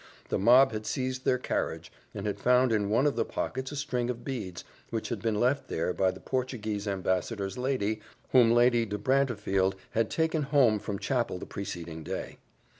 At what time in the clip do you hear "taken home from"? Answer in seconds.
10.09-10.97